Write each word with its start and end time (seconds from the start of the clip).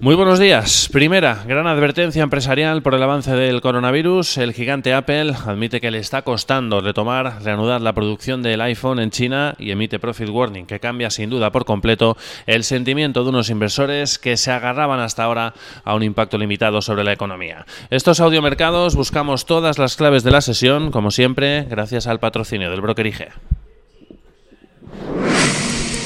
Muy 0.00 0.14
buenos 0.14 0.38
días. 0.38 0.88
Primera, 0.92 1.44
gran 1.46 1.66
advertencia 1.66 2.22
empresarial 2.22 2.82
por 2.82 2.94
el 2.94 3.02
avance 3.02 3.32
del 3.32 3.60
coronavirus. 3.60 4.38
El 4.38 4.52
gigante 4.52 4.92
Apple 4.92 5.34
admite 5.46 5.80
que 5.80 5.90
le 5.90 5.98
está 5.98 6.22
costando 6.22 6.80
retomar, 6.80 7.42
reanudar 7.42 7.80
la 7.80 7.92
producción 7.92 8.42
del 8.42 8.60
iPhone 8.60 8.98
en 8.98 9.10
China 9.10 9.54
y 9.58 9.70
emite 9.70 9.98
profit 9.98 10.28
warning 10.28 10.66
que 10.66 10.80
cambia 10.80 11.10
sin 11.10 11.30
duda 11.30 11.52
por 11.52 11.64
completo 11.64 12.16
el 12.46 12.64
sentimiento 12.64 13.22
de 13.22 13.30
unos 13.30 13.50
inversores 13.50 14.18
que 14.18 14.36
se 14.36 14.50
agarraban 14.50 15.00
hasta 15.00 15.24
ahora 15.24 15.54
a 15.84 15.94
un 15.94 16.02
impacto 16.02 16.38
limitado 16.38 16.82
sobre 16.82 17.04
la 17.04 17.12
economía. 17.12 17.64
Estos 17.90 18.20
audiomercados 18.20 18.96
buscamos 18.96 19.46
todas 19.46 19.78
las 19.78 19.96
claves 19.96 20.22
de 20.24 20.30
la 20.30 20.40
sesión, 20.40 20.90
como 20.90 21.10
siempre, 21.10 21.64
gracias 21.64 22.06
al 22.06 22.20
patrocinio 22.20 22.70
del 22.70 22.80
broker 22.80 23.06
IG. 23.06 23.28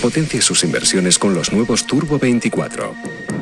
Potencie 0.02 0.42
sus 0.42 0.64
inversiones 0.64 1.18
con 1.18 1.32
los 1.32 1.52
nuevos 1.52 1.86
Turbo 1.86 2.18
24. 2.18 3.41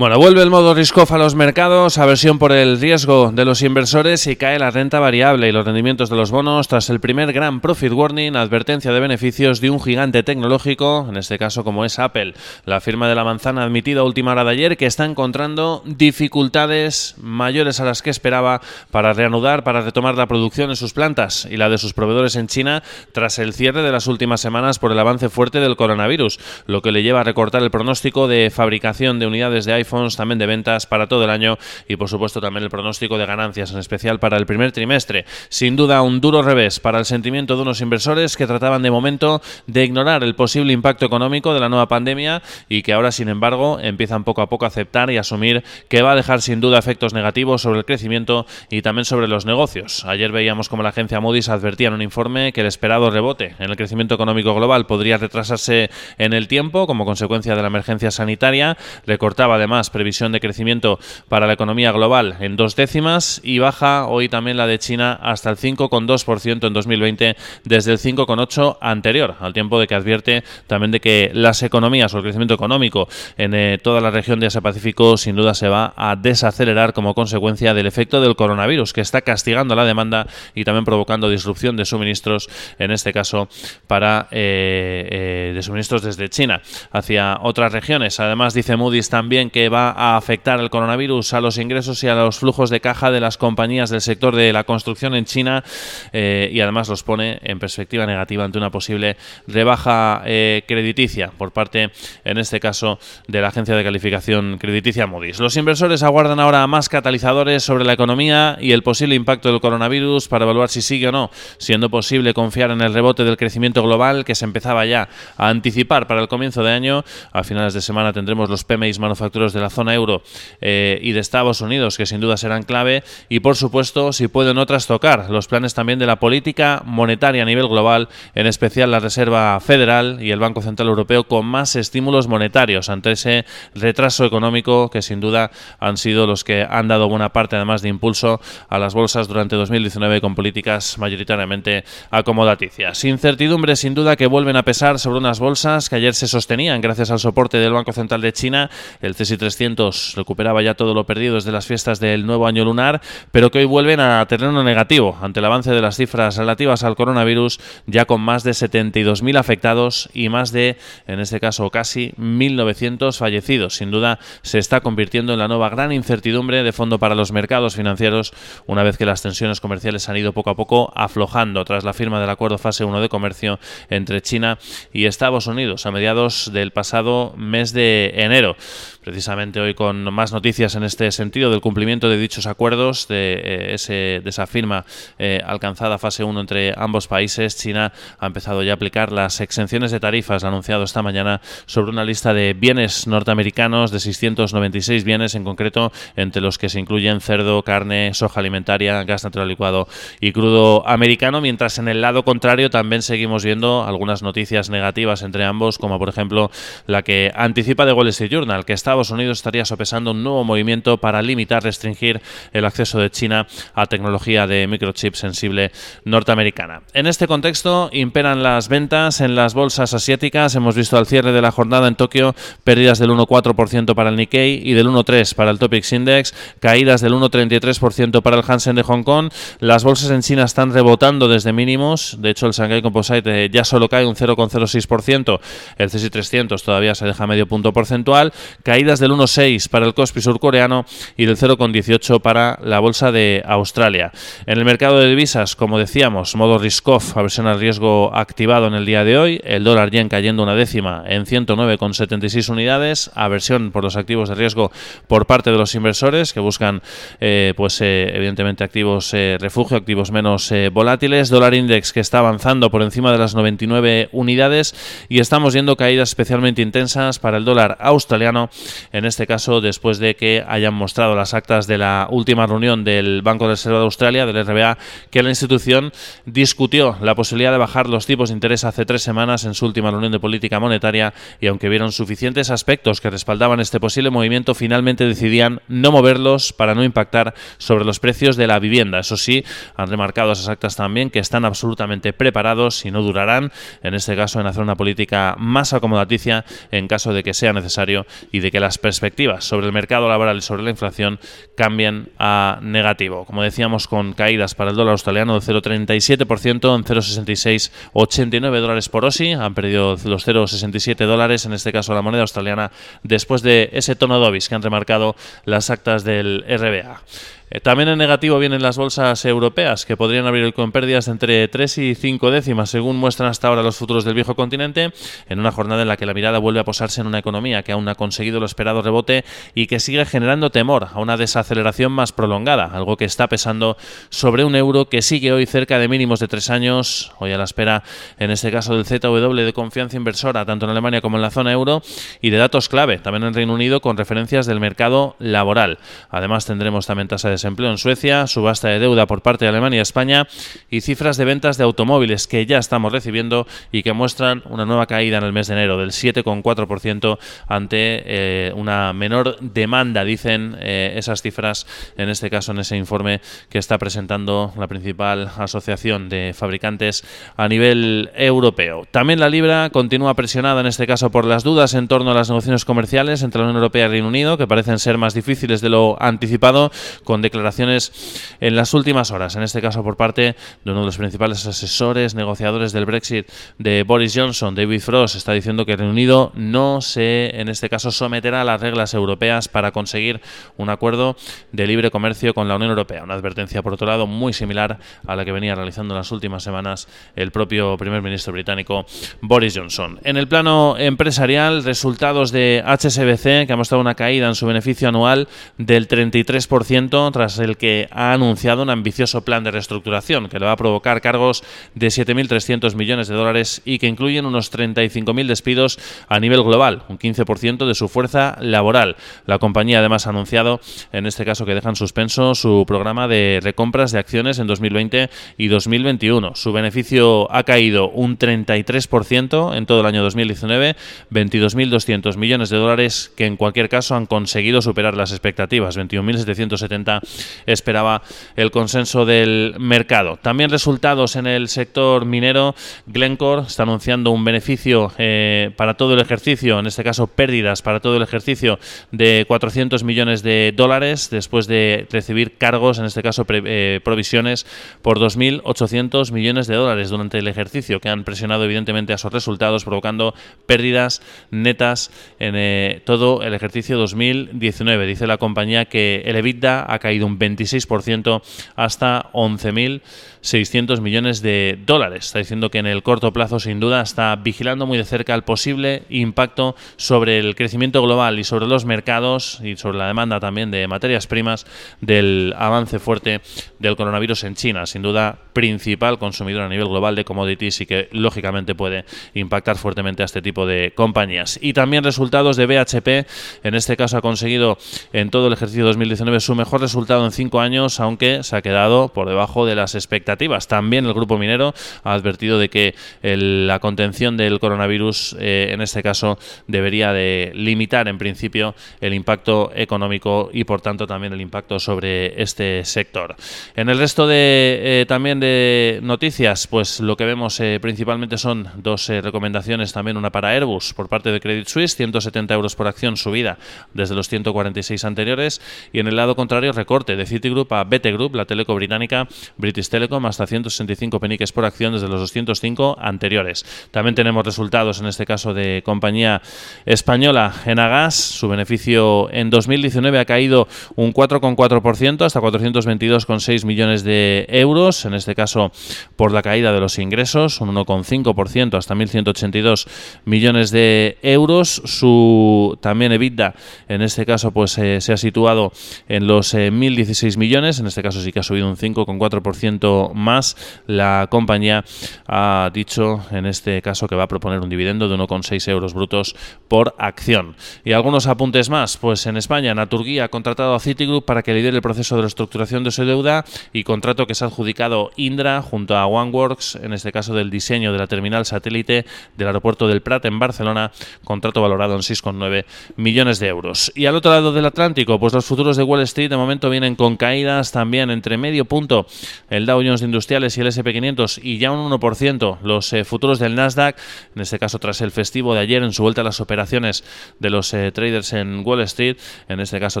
Bueno, 0.00 0.16
vuelve 0.16 0.42
el 0.42 0.48
modo 0.48 0.72
risk-off 0.72 1.12
a 1.12 1.18
los 1.18 1.34
mercados, 1.34 1.98
aversión 1.98 2.38
por 2.38 2.52
el 2.52 2.80
riesgo 2.80 3.32
de 3.32 3.44
los 3.44 3.60
inversores 3.60 4.26
y 4.26 4.34
cae 4.34 4.58
la 4.58 4.70
renta 4.70 4.98
variable 4.98 5.46
y 5.46 5.52
los 5.52 5.66
rendimientos 5.66 6.08
de 6.08 6.16
los 6.16 6.30
bonos 6.30 6.68
tras 6.68 6.88
el 6.88 7.00
primer 7.00 7.34
gran 7.34 7.60
profit 7.60 7.92
warning, 7.92 8.34
advertencia 8.34 8.92
de 8.92 9.00
beneficios 9.00 9.60
de 9.60 9.68
un 9.68 9.78
gigante 9.78 10.22
tecnológico, 10.22 11.06
en 11.06 11.18
este 11.18 11.38
caso 11.38 11.64
como 11.64 11.84
es 11.84 11.98
Apple. 11.98 12.32
La 12.64 12.80
firma 12.80 13.10
de 13.10 13.14
la 13.14 13.24
manzana 13.24 13.60
ha 13.60 13.64
admitido 13.66 14.00
a 14.00 14.04
última 14.04 14.32
hora 14.32 14.44
de 14.44 14.52
ayer 14.52 14.78
que 14.78 14.86
está 14.86 15.04
encontrando 15.04 15.82
dificultades 15.84 17.14
mayores 17.18 17.78
a 17.80 17.84
las 17.84 18.00
que 18.00 18.08
esperaba 18.08 18.62
para 18.90 19.12
reanudar, 19.12 19.64
para 19.64 19.82
retomar 19.82 20.14
la 20.14 20.28
producción 20.28 20.70
en 20.70 20.76
sus 20.76 20.94
plantas 20.94 21.46
y 21.50 21.58
la 21.58 21.68
de 21.68 21.76
sus 21.76 21.92
proveedores 21.92 22.36
en 22.36 22.46
China 22.46 22.82
tras 23.12 23.38
el 23.38 23.52
cierre 23.52 23.82
de 23.82 23.92
las 23.92 24.06
últimas 24.06 24.40
semanas 24.40 24.78
por 24.78 24.92
el 24.92 24.98
avance 24.98 25.28
fuerte 25.28 25.60
del 25.60 25.76
coronavirus, 25.76 26.40
lo 26.64 26.80
que 26.80 26.90
le 26.90 27.02
lleva 27.02 27.20
a 27.20 27.24
recortar 27.24 27.62
el 27.62 27.70
pronóstico 27.70 28.28
de 28.28 28.48
fabricación 28.48 29.18
de 29.18 29.26
unidades 29.26 29.66
de 29.66 29.74
iPhone 29.74 29.89
también 30.16 30.38
de 30.38 30.46
ventas 30.46 30.86
para 30.86 31.08
todo 31.08 31.24
el 31.24 31.30
año 31.30 31.58
y 31.88 31.96
por 31.96 32.08
supuesto 32.08 32.40
también 32.40 32.64
el 32.64 32.70
pronóstico 32.70 33.18
de 33.18 33.26
ganancias, 33.26 33.72
en 33.72 33.78
especial 33.78 34.20
para 34.20 34.36
el 34.36 34.46
primer 34.46 34.72
trimestre. 34.72 35.24
Sin 35.48 35.76
duda 35.76 36.02
un 36.02 36.20
duro 36.20 36.42
revés 36.42 36.80
para 36.80 36.98
el 36.98 37.04
sentimiento 37.04 37.56
de 37.56 37.62
unos 37.62 37.80
inversores 37.80 38.36
que 38.36 38.46
trataban 38.46 38.82
de 38.82 38.90
momento 38.90 39.42
de 39.66 39.84
ignorar 39.84 40.22
el 40.22 40.34
posible 40.34 40.72
impacto 40.72 41.06
económico 41.06 41.52
de 41.54 41.60
la 41.60 41.68
nueva 41.68 41.88
pandemia 41.88 42.42
y 42.68 42.82
que 42.82 42.92
ahora 42.92 43.10
sin 43.10 43.28
embargo 43.28 43.78
empiezan 43.80 44.24
poco 44.24 44.42
a 44.42 44.48
poco 44.48 44.64
a 44.64 44.68
aceptar 44.68 45.10
y 45.10 45.16
asumir 45.16 45.64
que 45.88 46.02
va 46.02 46.12
a 46.12 46.16
dejar 46.16 46.40
sin 46.40 46.60
duda 46.60 46.78
efectos 46.78 47.12
negativos 47.12 47.62
sobre 47.62 47.80
el 47.80 47.84
crecimiento 47.84 48.46
y 48.70 48.82
también 48.82 49.04
sobre 49.04 49.26
los 49.26 49.44
negocios. 49.44 50.04
Ayer 50.04 50.30
veíamos 50.30 50.68
como 50.68 50.82
la 50.82 50.90
agencia 50.90 51.20
Moody's 51.20 51.48
advertía 51.48 51.88
en 51.88 51.94
un 51.94 52.02
informe 52.02 52.52
que 52.52 52.60
el 52.60 52.66
esperado 52.66 53.10
rebote 53.10 53.56
en 53.58 53.70
el 53.70 53.76
crecimiento 53.76 54.14
económico 54.14 54.54
global 54.54 54.86
podría 54.86 55.18
retrasarse 55.18 55.90
en 56.18 56.32
el 56.32 56.46
tiempo 56.48 56.86
como 56.86 57.04
consecuencia 57.04 57.54
de 57.54 57.62
la 57.62 57.68
emergencia 57.68 58.10
sanitaria. 58.10 58.76
Recortaba 59.06 59.56
además 59.56 59.79
previsión 59.88 60.32
de 60.32 60.40
crecimiento 60.40 60.98
para 61.28 61.46
la 61.46 61.54
economía 61.54 61.92
global 61.92 62.36
en 62.40 62.56
dos 62.56 62.76
décimas 62.76 63.40
y 63.42 63.60
baja 63.60 64.06
hoy 64.06 64.28
también 64.28 64.58
la 64.58 64.66
de 64.66 64.78
China 64.78 65.18
hasta 65.22 65.48
el 65.48 65.56
5,2% 65.56 66.66
en 66.66 66.72
2020 66.72 67.36
desde 67.64 67.92
el 67.92 67.98
5,8% 67.98 68.76
anterior, 68.80 69.36
al 69.40 69.54
tiempo 69.54 69.80
de 69.80 69.86
que 69.86 69.94
advierte 69.94 70.44
también 70.66 70.90
de 70.90 71.00
que 71.00 71.30
las 71.32 71.62
economías 71.62 72.12
o 72.12 72.18
el 72.18 72.24
crecimiento 72.24 72.54
económico 72.54 73.08
en 73.38 73.54
eh, 73.54 73.78
toda 73.82 74.00
la 74.00 74.10
región 74.10 74.40
de 74.40 74.48
Asia-Pacífico 74.48 75.16
sin 75.16 75.36
duda 75.36 75.54
se 75.54 75.68
va 75.68 75.94
a 75.96 76.16
desacelerar 76.16 76.92
como 76.92 77.14
consecuencia 77.14 77.72
del 77.72 77.86
efecto 77.86 78.20
del 78.20 78.36
coronavirus 78.36 78.92
que 78.92 79.00
está 79.00 79.22
castigando 79.22 79.74
la 79.74 79.84
demanda 79.84 80.26
y 80.54 80.64
también 80.64 80.84
provocando 80.84 81.30
disrupción 81.30 81.76
de 81.76 81.84
suministros, 81.84 82.48
en 82.78 82.90
este 82.90 83.12
caso 83.12 83.48
para 83.86 84.28
eh, 84.30 85.08
eh, 85.10 85.52
de 85.54 85.62
suministros 85.62 86.02
desde 86.02 86.28
China 86.28 86.62
hacia 86.90 87.38
otras 87.42 87.72
regiones. 87.72 88.18
Además 88.20 88.54
dice 88.54 88.76
Moody's 88.76 89.08
también 89.08 89.50
que 89.50 89.68
va 89.72 89.90
a 89.90 90.16
afectar 90.16 90.60
el 90.60 90.70
coronavirus 90.70 91.34
a 91.34 91.40
los 91.40 91.58
ingresos 91.58 92.02
y 92.04 92.08
a 92.08 92.14
los 92.14 92.38
flujos 92.38 92.70
de 92.70 92.80
caja 92.80 93.10
de 93.10 93.20
las 93.20 93.38
compañías 93.38 93.90
del 93.90 94.00
sector 94.00 94.34
de 94.36 94.52
la 94.52 94.64
construcción 94.64 95.14
en 95.14 95.24
China 95.24 95.64
eh, 96.12 96.50
y 96.52 96.60
además 96.60 96.88
los 96.88 97.02
pone 97.02 97.38
en 97.42 97.58
perspectiva 97.58 98.06
negativa 98.06 98.44
ante 98.44 98.58
una 98.58 98.70
posible 98.70 99.16
rebaja 99.46 100.22
eh, 100.26 100.62
crediticia 100.66 101.30
por 101.36 101.52
parte, 101.52 101.90
en 102.24 102.38
este 102.38 102.60
caso, 102.60 102.98
de 103.26 103.40
la 103.40 103.48
agencia 103.48 103.74
de 103.74 103.84
calificación 103.84 104.58
crediticia 104.58 105.06
Moody's. 105.06 105.40
Los 105.40 105.56
inversores 105.56 106.02
aguardan 106.02 106.40
ahora 106.40 106.66
más 106.66 106.88
catalizadores 106.88 107.62
sobre 107.62 107.84
la 107.84 107.92
economía 107.92 108.58
y 108.60 108.72
el 108.72 108.82
posible 108.82 109.14
impacto 109.14 109.50
del 109.50 109.60
coronavirus 109.60 110.28
para 110.28 110.44
evaluar 110.44 110.68
si 110.68 110.82
sigue 110.82 111.08
o 111.08 111.12
no, 111.12 111.30
siendo 111.58 111.90
posible 111.90 112.34
confiar 112.34 112.70
en 112.70 112.80
el 112.80 112.92
rebote 112.92 113.24
del 113.24 113.36
crecimiento 113.36 113.82
global 113.82 114.24
que 114.24 114.34
se 114.34 114.44
empezaba 114.44 114.86
ya 114.86 115.08
a 115.36 115.48
anticipar 115.48 116.06
para 116.06 116.20
el 116.20 116.28
comienzo 116.28 116.62
de 116.62 116.72
año. 116.72 117.04
A 117.32 117.44
finales 117.44 117.74
de 117.74 117.80
semana 117.80 118.12
tendremos 118.12 118.48
los 118.48 118.64
PMIs 118.64 118.98
manufactureros 118.98 119.49
de 119.52 119.60
la 119.60 119.70
zona 119.70 119.94
euro 119.94 120.22
eh, 120.60 120.98
y 121.02 121.12
de 121.12 121.20
Estados 121.20 121.60
Unidos, 121.60 121.96
que 121.96 122.06
sin 122.06 122.20
duda 122.20 122.36
serán 122.36 122.62
clave, 122.62 123.02
y 123.28 123.40
por 123.40 123.56
supuesto, 123.56 124.12
si 124.12 124.28
pueden 124.28 124.58
otras 124.58 124.86
tocar, 124.86 125.30
los 125.30 125.48
planes 125.48 125.74
también 125.74 125.98
de 125.98 126.06
la 126.06 126.16
política 126.16 126.82
monetaria 126.84 127.42
a 127.42 127.46
nivel 127.46 127.68
global, 127.68 128.08
en 128.34 128.46
especial 128.46 128.90
la 128.90 129.00
Reserva 129.00 129.58
Federal 129.60 130.18
y 130.20 130.30
el 130.30 130.38
Banco 130.38 130.62
Central 130.62 130.88
Europeo, 130.88 131.24
con 131.24 131.46
más 131.46 131.76
estímulos 131.76 132.28
monetarios 132.28 132.88
ante 132.88 133.12
ese 133.12 133.44
retraso 133.74 134.24
económico 134.24 134.90
que 134.90 135.02
sin 135.02 135.20
duda 135.20 135.50
han 135.78 135.96
sido 135.96 136.26
los 136.26 136.44
que 136.44 136.66
han 136.68 136.88
dado 136.88 137.08
buena 137.08 137.30
parte, 137.30 137.56
además 137.56 137.82
de 137.82 137.88
impulso, 137.88 138.40
a 138.68 138.78
las 138.78 138.94
bolsas 138.94 139.28
durante 139.28 139.56
2019 139.56 140.20
con 140.20 140.34
políticas 140.34 140.98
mayoritariamente 140.98 141.84
acomodaticias. 142.10 143.04
Incertidumbre 143.04 143.76
sin 143.76 143.94
duda 143.94 144.16
que 144.16 144.26
vuelven 144.26 144.56
a 144.56 144.64
pesar 144.64 144.98
sobre 144.98 145.18
unas 145.18 145.40
bolsas 145.40 145.88
que 145.88 145.96
ayer 145.96 146.14
se 146.14 146.28
sostenían 146.28 146.80
gracias 146.80 147.10
al 147.10 147.18
soporte 147.18 147.58
del 147.58 147.72
Banco 147.72 147.92
Central 147.92 148.20
de 148.20 148.32
China, 148.32 148.70
el 149.00 149.14
CSI 149.14 149.36
300 149.40 150.14
recuperaba 150.16 150.62
ya 150.62 150.74
todo 150.74 150.94
lo 150.94 151.04
perdido 151.04 151.34
desde 151.34 151.50
las 151.50 151.66
fiestas 151.66 151.98
del 151.98 152.26
nuevo 152.26 152.46
año 152.46 152.64
lunar, 152.64 153.00
pero 153.32 153.50
que 153.50 153.58
hoy 153.58 153.64
vuelven 153.64 153.98
a 153.98 154.24
terreno 154.26 154.62
negativo 154.62 155.18
ante 155.20 155.40
el 155.40 155.46
avance 155.46 155.72
de 155.72 155.80
las 155.80 155.96
cifras 155.96 156.36
relativas 156.36 156.84
al 156.84 156.94
coronavirus, 156.94 157.58
ya 157.86 158.04
con 158.04 158.20
más 158.20 158.44
de 158.44 158.52
72.000 158.52 159.38
afectados 159.38 160.10
y 160.12 160.28
más 160.28 160.52
de, 160.52 160.76
en 161.06 161.20
este 161.20 161.40
caso, 161.40 161.70
casi 161.70 162.12
1.900 162.18 163.16
fallecidos. 163.16 163.76
Sin 163.76 163.90
duda, 163.90 164.18
se 164.42 164.58
está 164.58 164.80
convirtiendo 164.80 165.32
en 165.32 165.38
la 165.38 165.48
nueva 165.48 165.70
gran 165.70 165.90
incertidumbre 165.90 166.62
de 166.62 166.72
fondo 166.72 166.98
para 166.98 167.14
los 167.14 167.32
mercados 167.32 167.74
financieros, 167.74 168.32
una 168.66 168.82
vez 168.82 168.98
que 168.98 169.06
las 169.06 169.22
tensiones 169.22 169.60
comerciales 169.60 170.08
han 170.08 170.18
ido 170.18 170.32
poco 170.32 170.50
a 170.50 170.56
poco 170.56 170.92
aflojando 170.94 171.64
tras 171.64 171.82
la 171.82 171.94
firma 171.94 172.20
del 172.20 172.30
acuerdo 172.30 172.58
fase 172.58 172.84
1 172.84 173.00
de 173.00 173.08
comercio 173.08 173.58
entre 173.88 174.20
China 174.20 174.58
y 174.92 175.06
Estados 175.06 175.46
Unidos 175.46 175.86
a 175.86 175.90
mediados 175.90 176.50
del 176.52 176.72
pasado 176.72 177.32
mes 177.36 177.72
de 177.72 178.12
enero 178.16 178.56
precisamente 179.02 179.60
hoy 179.60 179.74
con 179.74 180.02
más 180.12 180.32
noticias 180.32 180.74
en 180.74 180.82
este 180.82 181.10
sentido 181.12 181.50
del 181.50 181.60
cumplimiento 181.60 182.08
de 182.08 182.18
dichos 182.18 182.46
acuerdos, 182.46 183.08
de, 183.08 183.34
eh, 183.34 183.74
ese, 183.74 184.20
de 184.22 184.30
esa 184.30 184.46
firma 184.46 184.84
eh, 185.18 185.40
alcanzada 185.44 185.98
fase 185.98 186.24
1 186.24 186.40
entre 186.40 186.74
ambos 186.76 187.08
países. 187.08 187.56
China 187.56 187.92
ha 188.18 188.26
empezado 188.26 188.62
ya 188.62 188.72
a 188.72 188.74
aplicar 188.74 189.12
las 189.12 189.40
exenciones 189.40 189.90
de 189.90 190.00
tarifas, 190.00 190.44
anunciado 190.44 190.84
esta 190.84 191.02
mañana, 191.02 191.40
sobre 191.66 191.90
una 191.90 192.04
lista 192.04 192.34
de 192.34 192.54
bienes 192.54 193.06
norteamericanos 193.06 193.90
de 193.90 194.00
696 194.00 195.04
bienes 195.04 195.34
en 195.34 195.44
concreto, 195.44 195.92
entre 196.16 196.42
los 196.42 196.58
que 196.58 196.68
se 196.68 196.80
incluyen 196.80 197.20
cerdo, 197.20 197.62
carne, 197.62 198.12
soja 198.14 198.40
alimentaria, 198.40 199.02
gas 199.04 199.24
natural 199.24 199.48
licuado 199.48 199.88
y 200.20 200.32
crudo 200.32 200.86
americano, 200.86 201.40
mientras 201.40 201.78
en 201.78 201.88
el 201.88 202.00
lado 202.00 202.24
contrario 202.24 202.70
también 202.70 203.02
seguimos 203.02 203.44
viendo 203.44 203.84
algunas 203.84 204.22
noticias 204.22 204.70
negativas 204.70 205.22
entre 205.22 205.44
ambos, 205.44 205.78
como 205.78 205.98
por 205.98 206.08
ejemplo 206.08 206.50
la 206.86 207.02
que 207.02 207.32
anticipa 207.34 207.86
de 207.86 207.92
Wall 207.92 208.08
Street 208.08 208.30
Journal, 208.30 208.64
que 208.64 208.72
Estados 209.00 209.18
Unidos 209.18 209.38
estaría 209.38 209.64
sopesando 209.64 210.10
un 210.10 210.22
nuevo 210.22 210.44
movimiento 210.44 210.98
para 210.98 211.22
limitar, 211.22 211.62
restringir 211.62 212.20
el 212.52 212.66
acceso 212.66 212.98
de 212.98 213.10
China 213.10 213.46
a 213.74 213.86
tecnología 213.86 214.46
de 214.46 214.66
microchip 214.66 215.14
sensible 215.14 215.72
norteamericana. 216.04 216.82
En 216.92 217.06
este 217.06 217.26
contexto 217.26 217.88
imperan 217.92 218.42
las 218.42 218.68
ventas 218.68 219.22
en 219.22 219.34
las 219.34 219.54
bolsas 219.54 219.94
asiáticas. 219.94 220.54
Hemos 220.54 220.74
visto 220.74 220.98
al 220.98 221.06
cierre 221.06 221.32
de 221.32 221.40
la 221.40 221.50
jornada 221.50 221.88
en 221.88 221.94
Tokio 221.94 222.34
pérdidas 222.62 222.98
del 222.98 223.10
1,4% 223.10 223.94
para 223.94 224.10
el 224.10 224.16
Nikkei 224.16 224.68
y 224.68 224.74
del 224.74 224.88
1,3% 224.88 225.34
para 225.34 225.50
el 225.50 225.58
Topix 225.58 225.92
Index, 225.94 226.34
caídas 226.58 227.00
del 227.00 227.14
1,33% 227.14 228.20
para 228.20 228.36
el 228.36 228.44
Hansen 228.46 228.76
de 228.76 228.82
Hong 228.82 229.02
Kong. 229.02 229.30
Las 229.60 229.82
bolsas 229.82 230.10
en 230.10 230.20
China 230.20 230.44
están 230.44 230.74
rebotando 230.74 231.26
desde 231.26 231.54
mínimos. 231.54 232.18
De 232.20 232.30
hecho, 232.30 232.46
el 232.46 232.52
Shanghai 232.52 232.82
Composite 232.82 233.46
eh, 233.46 233.50
ya 233.50 233.64
solo 233.64 233.88
cae 233.88 234.04
un 234.04 234.14
0,06%. 234.14 235.40
El 235.78 235.90
CSI 235.90 236.10
300 236.10 236.62
todavía 236.62 236.94
se 236.94 237.06
deja 237.06 237.26
medio 237.26 237.46
punto 237.46 237.72
porcentual 237.72 238.34
del 238.80 239.12
1,6 239.12 239.68
para 239.68 239.84
el 239.84 239.92
Kospi 239.92 240.22
surcoreano 240.22 240.86
y 241.14 241.26
del 241.26 241.36
0,18 241.36 242.22
para 242.22 242.58
la 242.62 242.80
bolsa 242.80 243.12
de 243.12 243.42
Australia. 243.46 244.10
En 244.46 244.56
el 244.56 244.64
mercado 244.64 244.98
de 244.98 245.08
divisas, 245.08 245.54
como 245.54 245.78
decíamos, 245.78 246.34
modo 246.34 246.58
risk-off, 246.58 247.14
aversión 247.16 247.46
al 247.46 247.60
riesgo 247.60 248.10
activado 248.14 248.68
en 248.68 248.74
el 248.74 248.86
día 248.86 249.04
de 249.04 249.18
hoy, 249.18 249.40
el 249.44 249.64
dólar 249.64 249.90
yen 249.90 250.08
cayendo 250.08 250.42
una 250.42 250.54
décima 250.54 251.04
en 251.06 251.26
109,76 251.26 252.48
unidades, 252.48 253.10
aversión 253.14 253.70
por 253.70 253.84
los 253.84 253.96
activos 253.96 254.30
de 254.30 254.34
riesgo 254.34 254.72
por 255.06 255.26
parte 255.26 255.50
de 255.50 255.58
los 255.58 255.74
inversores 255.74 256.32
que 256.32 256.40
buscan, 256.40 256.80
eh, 257.20 257.52
pues 257.58 257.82
eh, 257.82 258.10
evidentemente 258.14 258.64
activos 258.64 259.12
eh, 259.12 259.36
refugio, 259.38 259.76
activos 259.76 260.10
menos 260.10 260.50
volátiles, 260.72 261.28
dólar 261.28 261.52
index 261.52 261.92
que 261.92 262.00
está 262.00 262.20
avanzando 262.20 262.70
por 262.70 262.80
encima 262.80 263.12
de 263.12 263.18
las 263.18 263.34
99 263.34 264.08
unidades 264.12 264.74
y 265.10 265.20
estamos 265.20 265.52
viendo 265.52 265.76
caídas 265.76 266.08
especialmente 266.08 266.62
intensas 266.62 267.18
para 267.18 267.36
el 267.36 267.44
dólar 267.44 267.76
australiano, 267.80 268.50
en 268.92 269.04
este 269.04 269.26
caso 269.26 269.60
después 269.60 269.98
de 269.98 270.16
que 270.16 270.44
hayan 270.46 270.74
mostrado 270.74 271.14
las 271.14 271.34
actas 271.34 271.66
de 271.66 271.78
la 271.78 272.08
última 272.10 272.46
reunión 272.46 272.84
del 272.84 273.22
Banco 273.22 273.44
de 273.44 273.52
Reserva 273.52 273.78
de 273.78 273.84
Australia, 273.84 274.26
del 274.26 274.44
RBA, 274.44 274.78
que 275.10 275.22
la 275.22 275.28
institución 275.28 275.92
discutió 276.26 276.96
la 277.00 277.14
posibilidad 277.14 277.52
de 277.52 277.58
bajar 277.58 277.88
los 277.88 278.06
tipos 278.06 278.28
de 278.30 278.34
interés 278.34 278.64
hace 278.64 278.84
tres 278.84 279.02
semanas 279.02 279.44
en 279.44 279.54
su 279.54 279.66
última 279.66 279.90
reunión 279.90 280.12
de 280.12 280.20
política 280.20 280.60
monetaria 280.60 281.14
y 281.40 281.46
aunque 281.46 281.68
vieron 281.68 281.92
suficientes 281.92 282.50
aspectos 282.50 283.00
que 283.00 283.10
respaldaban 283.10 283.60
este 283.60 283.80
posible 283.80 284.10
movimiento, 284.10 284.54
finalmente 284.54 285.06
decidían 285.06 285.60
no 285.68 285.92
moverlos 285.92 286.52
para 286.52 286.74
no 286.74 286.84
impactar 286.84 287.34
sobre 287.58 287.84
los 287.84 288.00
precios 288.00 288.36
de 288.36 288.46
la 288.46 288.58
vivienda. 288.58 289.00
Eso 289.00 289.16
sí, 289.16 289.44
han 289.76 289.88
remarcado 289.88 290.32
esas 290.32 290.48
actas 290.48 290.76
también 290.76 291.10
que 291.10 291.18
están 291.18 291.44
absolutamente 291.44 292.12
preparados 292.12 292.84
y 292.84 292.90
no 292.90 293.02
durarán, 293.02 293.52
en 293.82 293.94
este 293.94 294.16
caso, 294.16 294.40
en 294.40 294.46
hacer 294.46 294.62
una 294.62 294.76
política 294.76 295.36
más 295.38 295.72
acomodaticia 295.72 296.44
en 296.70 296.88
caso 296.88 297.12
de 297.12 297.22
que 297.22 297.34
sea 297.34 297.52
necesario 297.52 298.06
y 298.32 298.40
de 298.40 298.50
que 298.50 298.59
las 298.60 298.78
perspectivas 298.78 299.44
sobre 299.44 299.66
el 299.66 299.72
mercado 299.72 300.08
laboral 300.08 300.38
y 300.38 300.42
sobre 300.42 300.62
la 300.62 300.70
inflación 300.70 301.18
cambien 301.56 302.10
a 302.18 302.58
negativo. 302.62 303.24
Como 303.24 303.42
decíamos, 303.42 303.88
con 303.88 304.12
caídas 304.12 304.54
para 304.54 304.70
el 304.70 304.76
dólar 304.76 304.92
australiano 304.92 305.38
del 305.38 305.42
0,37% 305.42 306.76
en 306.76 306.84
0,6689 306.84 308.60
dólares 308.60 308.88
por 308.88 309.04
OSI, 309.04 309.32
han 309.32 309.54
perdido 309.54 309.96
los 310.04 310.26
0,67 310.26 311.06
dólares, 311.06 311.46
en 311.46 311.52
este 311.52 311.72
caso 311.72 311.94
la 311.94 312.02
moneda 312.02 312.22
australiana, 312.22 312.70
después 313.02 313.42
de 313.42 313.70
ese 313.72 313.96
tono 313.96 314.18
dobis 314.18 314.48
que 314.48 314.54
han 314.54 314.62
remarcado 314.62 315.16
las 315.44 315.70
actas 315.70 316.04
del 316.04 316.44
RBA. 316.48 317.02
Eh, 317.52 317.58
también 317.58 317.88
en 317.88 317.98
negativo 317.98 318.38
vienen 318.38 318.62
las 318.62 318.78
bolsas 318.78 319.24
europeas, 319.24 319.84
que 319.84 319.96
podrían 319.96 320.24
abrir 320.24 320.54
con 320.54 320.70
pérdidas 320.70 321.08
entre 321.08 321.48
3 321.48 321.78
y 321.78 321.94
5 321.96 322.30
décimas, 322.30 322.70
según 322.70 322.96
muestran 322.96 323.28
hasta 323.28 323.48
ahora 323.48 323.64
los 323.64 323.76
futuros 323.76 324.04
del 324.04 324.14
viejo 324.14 324.36
continente, 324.36 324.92
en 325.28 325.40
una 325.40 325.50
jornada 325.50 325.82
en 325.82 325.88
la 325.88 325.96
que 325.96 326.06
la 326.06 326.14
mirada 326.14 326.38
vuelve 326.38 326.60
a 326.60 326.64
posarse 326.64 327.00
en 327.00 327.08
una 327.08 327.18
economía 327.18 327.64
que 327.64 327.72
aún 327.72 327.88
ha 327.88 327.96
conseguido 327.96 328.38
lo 328.38 328.46
esperado 328.46 328.82
rebote 328.82 329.24
y 329.52 329.66
que 329.66 329.80
sigue 329.80 330.04
generando 330.06 330.50
temor 330.50 330.90
a 330.94 331.00
una 331.00 331.16
desaceleración 331.16 331.90
más 331.90 332.12
prolongada, 332.12 332.66
algo 332.66 332.96
que 332.96 333.04
está 333.04 333.28
pesando 333.28 333.76
sobre 334.10 334.44
un 334.44 334.54
euro 334.54 334.88
que 334.88 335.02
sigue 335.02 335.32
hoy 335.32 335.44
cerca 335.44 335.80
de 335.80 335.88
mínimos 335.88 336.20
de 336.20 336.28
tres 336.28 336.50
años, 336.50 337.12
hoy 337.18 337.32
a 337.32 337.38
la 337.38 337.44
espera, 337.44 337.82
en 338.20 338.30
este 338.30 338.52
caso 338.52 338.76
del 338.76 338.86
ZW 338.86 339.34
de 339.34 339.52
confianza 339.52 339.96
inversora, 339.96 340.44
tanto 340.44 340.66
en 340.66 340.70
Alemania 340.70 341.00
como 341.00 341.16
en 341.16 341.22
la 341.22 341.30
zona 341.30 341.50
euro, 341.50 341.82
y 342.20 342.30
de 342.30 342.36
datos 342.38 342.68
clave, 342.68 342.98
también 342.98 343.24
en 343.24 343.34
Reino 343.34 343.54
Unido, 343.54 343.80
con 343.80 343.96
referencias 343.96 344.46
del 344.46 344.60
mercado 344.60 345.16
laboral. 345.18 345.78
Además, 346.10 346.46
tendremos 346.46 346.86
también 346.86 347.08
tasa 347.08 347.28
de 347.28 347.39
desempleo 347.40 347.70
en 347.70 347.78
Suecia, 347.78 348.26
subasta 348.26 348.68
de 348.68 348.78
deuda 348.78 349.06
por 349.06 349.22
parte 349.22 349.46
de 349.46 349.48
Alemania 349.48 349.78
y 349.78 349.80
España 349.80 350.28
y 350.68 350.82
cifras 350.82 351.16
de 351.16 351.24
ventas 351.24 351.56
de 351.56 351.64
automóviles 351.64 352.26
que 352.26 352.44
ya 352.44 352.58
estamos 352.58 352.92
recibiendo 352.92 353.46
y 353.72 353.82
que 353.82 353.94
muestran 353.94 354.42
una 354.50 354.66
nueva 354.66 354.86
caída 354.86 355.16
en 355.16 355.24
el 355.24 355.32
mes 355.32 355.46
de 355.48 355.54
enero 355.54 355.78
del 355.78 355.90
7,4% 355.90 357.18
ante 357.48 358.02
eh, 358.04 358.52
una 358.54 358.92
menor 358.92 359.38
demanda, 359.40 360.04
dicen 360.04 360.56
eh, 360.60 360.92
esas 360.96 361.22
cifras, 361.22 361.66
en 361.96 362.10
este 362.10 362.28
caso 362.28 362.52
en 362.52 362.58
ese 362.58 362.76
informe 362.76 363.22
que 363.48 363.58
está 363.58 363.78
presentando 363.78 364.52
la 364.58 364.68
principal 364.68 365.30
asociación 365.38 366.10
de 366.10 366.34
fabricantes 366.36 367.04
a 367.38 367.48
nivel 367.48 368.10
europeo. 368.14 368.86
También 368.90 369.18
la 369.18 369.30
libra 369.30 369.70
continúa 369.70 370.12
presionada 370.12 370.60
en 370.60 370.66
este 370.66 370.86
caso 370.86 371.10
por 371.10 371.24
las 371.24 371.42
dudas 371.42 371.72
en 371.72 371.88
torno 371.88 372.10
a 372.10 372.14
las 372.14 372.28
negociaciones 372.28 372.66
comerciales 372.66 373.22
entre 373.22 373.40
la 373.40 373.46
Unión 373.46 373.56
Europea 373.56 373.86
y 373.86 373.88
Reino 373.88 374.08
Unido, 374.08 374.36
que 374.36 374.46
parecen 374.46 374.78
ser 374.78 374.98
más 374.98 375.14
difíciles 375.14 375.62
de 375.62 375.70
lo 375.70 375.96
anticipado, 376.02 376.70
con 377.04 377.22
declaraciones 377.30 377.92
en 378.40 378.56
las 378.56 378.74
últimas 378.74 379.10
horas, 379.10 379.36
en 379.36 379.42
este 379.42 379.60
caso 379.60 379.82
por 379.82 379.96
parte 379.96 380.36
de 380.64 380.70
uno 380.70 380.80
de 380.80 380.86
los 380.86 380.98
principales 380.98 381.46
asesores, 381.46 382.14
negociadores 382.14 382.72
del 382.72 382.86
Brexit 382.86 383.28
de 383.58 383.84
Boris 383.84 384.12
Johnson, 384.14 384.54
David 384.54 384.80
Frost, 384.80 385.16
está 385.16 385.32
diciendo 385.32 385.64
que 385.64 385.72
el 385.72 385.78
Reino 385.78 385.92
Unido 385.92 386.32
no 386.34 386.80
se, 386.80 387.40
en 387.40 387.48
este 387.48 387.68
caso, 387.68 387.90
someterá 387.90 388.42
a 388.42 388.44
las 388.44 388.60
reglas 388.60 388.94
europeas 388.94 389.48
para 389.48 389.70
conseguir 389.70 390.20
un 390.56 390.70
acuerdo 390.70 391.16
de 391.52 391.66
libre 391.66 391.90
comercio 391.90 392.34
con 392.34 392.48
la 392.48 392.56
Unión 392.56 392.70
Europea. 392.70 393.04
Una 393.04 393.14
advertencia, 393.14 393.62
por 393.62 393.74
otro 393.74 393.86
lado, 393.86 394.06
muy 394.06 394.32
similar 394.32 394.78
a 395.06 395.16
la 395.16 395.24
que 395.24 395.32
venía 395.32 395.54
realizando 395.54 395.94
en 395.94 395.98
las 395.98 396.12
últimas 396.12 396.42
semanas 396.42 396.88
el 397.16 397.30
propio 397.30 397.76
primer 397.76 398.02
ministro 398.02 398.32
británico 398.32 398.86
Boris 399.20 399.56
Johnson. 399.56 399.98
En 400.04 400.16
el 400.16 400.28
plano 400.28 400.76
empresarial, 400.78 401.64
resultados 401.64 402.32
de 402.32 402.62
HSBC, 402.66 403.46
que 403.46 403.52
ha 403.52 403.56
mostrado 403.56 403.80
una 403.80 403.94
caída 403.94 404.26
en 404.26 404.34
su 404.34 404.46
beneficio 404.46 404.88
anual 404.88 405.28
del 405.58 405.88
33%, 405.88 407.10
tras 407.20 407.38
el 407.38 407.58
que 407.58 407.86
ha 407.90 408.14
anunciado 408.14 408.62
un 408.62 408.70
ambicioso 408.70 409.26
plan 409.26 409.44
de 409.44 409.50
reestructuración 409.50 410.30
que 410.30 410.38
le 410.38 410.46
va 410.46 410.52
a 410.52 410.56
provocar 410.56 411.02
cargos 411.02 411.44
de 411.74 411.88
7.300 411.88 412.74
millones 412.76 413.08
de 413.08 413.14
dólares 413.14 413.60
y 413.66 413.78
que 413.78 413.88
incluyen 413.88 414.24
unos 414.24 414.50
35.000 414.50 415.26
despidos 415.26 415.78
a 416.08 416.18
nivel 416.18 416.42
global, 416.42 416.82
un 416.88 416.98
15% 416.98 417.66
de 417.66 417.74
su 417.74 417.90
fuerza 417.90 418.38
laboral. 418.40 418.96
La 419.26 419.38
compañía 419.38 419.80
además 419.80 420.06
ha 420.06 420.10
anunciado, 420.10 420.60
en 420.92 421.04
este 421.04 421.26
caso, 421.26 421.44
que 421.44 421.54
dejan 421.54 421.76
suspenso 421.76 422.34
su 422.34 422.64
programa 422.66 423.06
de 423.06 423.40
recompras 423.42 423.92
de 423.92 423.98
acciones 423.98 424.38
en 424.38 424.46
2020 424.46 425.10
y 425.36 425.48
2021. 425.48 426.36
Su 426.36 426.54
beneficio 426.54 427.30
ha 427.30 427.42
caído 427.42 427.90
un 427.90 428.16
33% 428.16 429.54
en 429.58 429.66
todo 429.66 429.80
el 429.80 429.86
año 429.86 430.02
2019, 430.02 430.74
22.200 431.12 432.16
millones 432.16 432.48
de 432.48 432.56
dólares 432.56 433.12
que 433.14 433.26
en 433.26 433.36
cualquier 433.36 433.68
caso 433.68 433.94
han 433.94 434.06
conseguido 434.06 434.62
superar 434.62 434.96
las 434.96 435.10
expectativas, 435.10 435.76
21.770 435.76 436.99
esperaba 437.46 438.02
el 438.36 438.50
consenso 438.50 439.04
del 439.04 439.54
mercado. 439.58 440.18
También 440.20 440.50
resultados 440.50 441.16
en 441.16 441.26
el 441.26 441.48
sector 441.48 442.04
minero. 442.04 442.54
Glencore 442.86 443.42
está 443.46 443.62
anunciando 443.62 444.10
un 444.10 444.24
beneficio 444.24 444.92
eh, 444.98 445.50
para 445.56 445.74
todo 445.74 445.94
el 445.94 446.00
ejercicio, 446.00 446.58
en 446.58 446.66
este 446.66 446.84
caso 446.84 447.06
pérdidas 447.06 447.62
para 447.62 447.80
todo 447.80 447.96
el 447.96 448.02
ejercicio 448.02 448.58
de 448.92 449.24
400 449.26 449.84
millones 449.84 450.22
de 450.22 450.52
dólares 450.56 451.08
después 451.10 451.46
de 451.46 451.86
recibir 451.90 452.36
cargos, 452.38 452.78
en 452.78 452.84
este 452.84 453.02
caso 453.02 453.26
eh, 453.28 453.80
provisiones, 453.84 454.46
por 454.82 454.98
2.800 454.98 456.12
millones 456.12 456.46
de 456.46 456.56
dólares 456.56 456.90
durante 456.90 457.18
el 457.18 457.28
ejercicio 457.28 457.80
que 457.80 457.88
han 457.88 458.04
presionado 458.04 458.44
evidentemente 458.44 458.92
a 458.92 458.98
sus 458.98 459.12
resultados 459.12 459.64
provocando 459.64 460.14
pérdidas 460.46 461.02
netas 461.30 461.90
en 462.18 462.34
eh, 462.36 462.82
todo 462.84 463.22
el 463.22 463.34
ejercicio 463.34 463.78
2019. 463.78 464.86
Dice 464.86 465.06
la 465.06 465.18
compañía 465.18 465.66
que 465.66 466.02
el 466.04 466.16
EBITDA 466.16 466.72
ha 466.72 466.78
caído 466.78 466.89
un 466.98 467.18
26% 467.18 468.22
hasta 468.56 469.10
11.600 469.12 470.80
millones 470.80 471.22
de 471.22 471.58
dólares. 471.64 472.06
Está 472.06 472.18
diciendo 472.18 472.50
que 472.50 472.58
en 472.58 472.66
el 472.66 472.82
corto 472.82 473.12
plazo, 473.12 473.38
sin 473.38 473.60
duda, 473.60 473.82
está 473.82 474.16
vigilando 474.16 474.66
muy 474.66 474.78
de 474.78 474.84
cerca 474.84 475.14
el 475.14 475.22
posible 475.22 475.84
impacto 475.88 476.56
sobre 476.76 477.18
el 477.18 477.36
crecimiento 477.36 477.82
global 477.82 478.18
y 478.18 478.24
sobre 478.24 478.46
los 478.46 478.64
mercados 478.64 479.40
y 479.42 479.56
sobre 479.56 479.78
la 479.78 479.86
demanda 479.86 480.20
también 480.20 480.50
de 480.50 480.66
materias 480.66 481.06
primas 481.06 481.46
del 481.80 482.34
avance 482.36 482.78
fuerte 482.78 483.20
del 483.58 483.76
coronavirus 483.76 484.24
en 484.24 484.34
China. 484.34 484.66
Sin 484.66 484.82
duda, 484.82 485.18
principal 485.32 485.98
consumidor 485.98 486.42
a 486.42 486.48
nivel 486.48 486.68
global 486.68 486.94
de 486.94 487.04
commodities 487.04 487.60
y 487.60 487.66
que 487.66 487.88
lógicamente 487.92 488.54
puede 488.54 488.84
impactar 489.14 489.56
fuertemente 489.56 490.02
a 490.02 490.06
este 490.06 490.22
tipo 490.22 490.46
de 490.46 490.72
compañías. 490.74 491.38
Y 491.40 491.52
también 491.52 491.84
resultados 491.84 492.36
de 492.36 492.46
BHP, 492.46 493.06
en 493.44 493.54
este 493.54 493.76
caso 493.76 493.96
ha 493.96 494.00
conseguido 494.00 494.58
en 494.92 495.10
todo 495.10 495.28
el 495.28 495.32
ejercicio 495.32 495.64
2019 495.64 496.20
su 496.20 496.34
mejor 496.34 496.60
resultado 496.60 496.79
en 496.88 497.12
cinco 497.12 497.40
años, 497.40 497.78
aunque 497.78 498.22
se 498.22 498.36
ha 498.36 498.42
quedado 498.42 498.88
por 498.88 499.08
debajo 499.08 499.46
de 499.46 499.54
las 499.54 499.74
expectativas. 499.74 500.48
También 500.48 500.86
el 500.86 500.94
grupo 500.94 501.18
minero 501.18 501.54
ha 501.84 501.92
advertido 501.92 502.38
de 502.38 502.48
que 502.48 502.74
la 503.02 503.58
contención 503.60 504.16
del 504.16 504.40
coronavirus, 504.40 505.16
eh, 505.20 505.50
en 505.52 505.60
este 505.60 505.82
caso, 505.82 506.18
debería 506.46 506.92
de 506.92 507.32
limitar 507.34 507.86
en 507.88 507.98
principio 507.98 508.54
el 508.80 508.94
impacto 508.94 509.52
económico 509.54 510.30
y 510.32 510.44
por 510.44 510.60
tanto 510.60 510.86
también 510.86 511.12
el 511.12 511.20
impacto 511.20 511.58
sobre 511.58 512.20
este 512.20 512.64
sector. 512.64 513.14
En 513.54 513.68
el 513.68 513.78
resto 513.78 514.06
de 514.06 514.60
eh, 514.62 514.86
también 514.88 515.20
de 515.20 515.80
noticias, 515.82 516.46
pues 516.46 516.80
lo 516.80 516.96
que 516.96 517.04
vemos 517.04 517.38
eh, 517.40 517.58
principalmente 517.60 518.18
son 518.18 518.48
dos 518.56 518.88
recomendaciones, 518.88 519.72
también 519.72 519.96
una 519.96 520.10
para 520.10 520.30
Airbus 520.30 520.74
por 520.74 520.88
parte 520.88 521.12
de 521.12 521.20
Credit 521.20 521.46
Suisse, 521.46 521.76
170 521.76 522.34
euros 522.34 522.56
por 522.56 522.66
acción 522.66 522.96
subida 522.96 523.38
desde 523.74 523.94
los 523.94 524.08
146 524.08 524.84
anteriores 524.84 525.40
y 525.72 525.80
en 525.80 525.86
el 525.86 525.96
lado 525.96 526.16
contrario 526.16 526.52
recorte 526.70 526.94
de 526.94 527.04
Citigroup 527.04 527.52
a 527.52 527.64
BT 527.64 527.86
Group, 527.94 528.14
la 528.14 528.26
teleco 528.26 528.54
británica 528.54 529.08
British 529.36 529.68
Telecom, 529.68 530.06
hasta 530.06 530.24
165 530.24 531.00
peniques 531.00 531.32
por 531.32 531.44
acción 531.44 531.72
desde 531.72 531.88
los 531.88 531.98
205 531.98 532.76
anteriores. 532.78 533.44
También 533.72 533.96
tenemos 533.96 534.24
resultados 534.24 534.78
en 534.78 534.86
este 534.86 535.04
caso 535.04 535.34
de 535.34 535.62
compañía 535.64 536.22
española 536.66 537.34
Enagas. 537.44 537.96
Su 537.96 538.28
beneficio 538.28 539.08
en 539.10 539.30
2019 539.30 539.98
ha 539.98 540.04
caído 540.04 540.46
un 540.76 540.94
4,4% 540.94 542.04
hasta 542.04 542.20
422,6 542.20 543.44
millones 543.44 543.82
de 543.82 544.26
euros. 544.28 544.84
En 544.84 544.94
este 544.94 545.16
caso 545.16 545.50
por 545.96 546.12
la 546.12 546.22
caída 546.22 546.52
de 546.52 546.60
los 546.60 546.78
ingresos, 546.78 547.40
un 547.40 547.52
1,5% 547.52 548.56
hasta 548.56 548.76
1.182 548.76 549.66
millones 550.04 550.52
de 550.52 550.98
euros. 551.02 551.62
Su 551.64 552.56
también 552.60 552.92
EBITDA 552.92 553.34
en 553.66 553.82
este 553.82 554.06
caso 554.06 554.30
pues 554.30 554.56
eh, 554.58 554.80
se 554.80 554.92
ha 554.92 554.96
situado 554.96 555.52
en 555.88 556.06
los 556.06 556.32
1.016 556.60 557.14
eh, 557.14 557.18
millones. 557.18 557.58
En 557.60 557.66
este 557.66 557.82
caso 557.82 558.00
sí 558.00 558.12
que 558.12 558.20
ha 558.20 558.22
subido 558.22 558.48
un 558.48 558.56
5,4% 558.56 559.94
más. 559.94 560.36
La 560.66 561.08
compañía 561.10 561.64
ha 562.06 562.50
dicho 562.52 563.04
en 563.10 563.26
este 563.26 563.62
caso 563.62 563.86
que 563.88 563.96
va 563.96 564.04
a 564.04 564.08
proponer 564.08 564.40
un 564.40 564.48
dividendo 564.48 564.88
de 564.88 564.96
1,6 564.96 565.48
euros 565.48 565.74
brutos 565.74 566.14
por 566.48 566.74
acción. 566.78 567.36
Y 567.64 567.72
algunos 567.72 568.06
apuntes 568.06 568.50
más. 568.50 568.76
Pues 568.76 569.06
en 569.06 569.16
España, 569.16 569.54
Naturguía 569.54 570.04
ha 570.04 570.08
contratado 570.08 570.54
a 570.54 570.60
Citigroup 570.60 571.04
para 571.04 571.22
que 571.22 571.34
lidere 571.34 571.56
el 571.56 571.62
proceso 571.62 571.96
de 571.96 572.02
reestructuración 572.02 572.64
de 572.64 572.70
su 572.70 572.84
deuda 572.84 573.24
y 573.52 573.64
contrato 573.64 574.06
que 574.06 574.14
se 574.14 574.24
ha 574.24 574.28
adjudicado 574.28 574.90
Indra 574.96 575.42
junto 575.42 575.76
a 575.76 575.86
OneWorks, 575.86 576.56
en 576.56 576.72
este 576.72 576.92
caso 576.92 577.14
del 577.14 577.30
diseño 577.30 577.72
de 577.72 577.78
la 577.78 577.86
terminal 577.86 578.26
satélite 578.26 578.84
del 579.16 579.26
aeropuerto 579.26 579.68
del 579.68 579.82
Prat 579.82 580.04
en 580.04 580.18
Barcelona, 580.18 580.72
contrato 581.04 581.42
valorado 581.42 581.74
en 581.74 581.80
6,9 581.80 582.44
millones 582.76 583.18
de 583.18 583.28
euros. 583.28 583.72
Y 583.74 583.86
al 583.86 583.96
otro 583.96 584.10
lado 584.10 584.32
del 584.32 584.46
Atlántico, 584.46 584.98
pues 584.98 585.12
los 585.12 585.24
futuros 585.24 585.56
de 585.56 585.62
Wall 585.62 585.80
Street 585.82 586.10
de 586.10 586.16
momento 586.16 586.49
vienen 586.50 586.76
con 586.76 586.96
caídas 586.96 587.52
también 587.52 587.90
entre 587.90 588.18
medio 588.18 588.44
punto 588.44 588.86
el 589.30 589.46
Dow 589.46 589.62
Jones 589.62 589.82
Industriales 589.82 590.36
y 590.36 590.40
el 590.40 590.48
SP500 590.48 591.20
y 591.22 591.38
ya 591.38 591.52
un 591.52 591.70
1% 591.70 592.38
los 592.42 592.72
eh, 592.72 592.84
futuros 592.84 593.18
del 593.18 593.34
Nasdaq, 593.34 593.76
en 594.14 594.22
este 594.22 594.38
caso 594.38 594.58
tras 594.58 594.80
el 594.80 594.90
festivo 594.90 595.34
de 595.34 595.40
ayer 595.40 595.62
en 595.62 595.72
su 595.72 595.82
vuelta 595.82 596.02
a 596.02 596.04
las 596.04 596.20
operaciones 596.20 596.84
de 597.18 597.30
los 597.30 597.54
eh, 597.54 597.72
traders 597.72 598.12
en 598.12 598.42
Wall 598.44 598.60
Street, 598.62 598.96
en 599.28 599.40
este 599.40 599.60
caso 599.60 599.80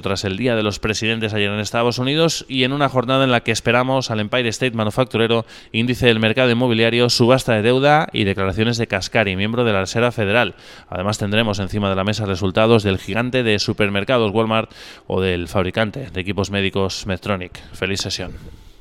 tras 0.00 0.24
el 0.24 0.36
día 0.36 0.56
de 0.56 0.62
los 0.62 0.78
presidentes 0.78 1.34
ayer 1.34 1.50
en 1.50 1.60
Estados 1.60 1.98
Unidos 1.98 2.46
y 2.48 2.64
en 2.64 2.72
una 2.72 2.88
jornada 2.88 3.24
en 3.24 3.30
la 3.30 3.40
que 3.40 3.52
esperamos 3.52 4.10
al 4.10 4.20
Empire 4.20 4.48
State 4.48 4.76
Manufacturero, 4.76 5.44
índice 5.72 6.06
del 6.06 6.20
mercado 6.20 6.50
inmobiliario, 6.50 7.10
subasta 7.10 7.54
de 7.54 7.62
deuda 7.62 8.08
y 8.12 8.24
declaraciones 8.24 8.78
de 8.78 8.86
Cascari, 8.86 9.36
miembro 9.36 9.64
de 9.64 9.72
la 9.72 9.80
Reserva 9.80 10.12
Federal. 10.12 10.54
Además 10.88 11.18
tendremos 11.18 11.58
encima 11.58 11.90
de 11.90 11.96
la 11.96 12.04
mesa 12.04 12.26
resultados 12.26 12.82
del 12.82 12.98
gigante 12.98 13.42
de 13.42 13.58
supermercados 13.58 14.32
Walmart 14.32 14.70
o 15.06 15.20
del 15.20 15.48
fabricante 15.48 16.10
de 16.10 16.20
equipos 16.20 16.50
médicos 16.60 17.06
Medtronic. 17.06 17.58
Feliz 17.72 18.02
sesión. 18.02 18.32